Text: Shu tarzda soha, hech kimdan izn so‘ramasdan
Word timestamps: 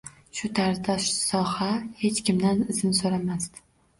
Shu 0.37 0.47
tarzda 0.59 0.93
soha, 1.07 1.67
hech 2.01 2.23
kimdan 2.31 2.65
izn 2.75 2.95
so‘ramasdan 3.01 3.65